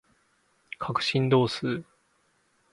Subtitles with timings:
[0.79, 1.85] 角振動数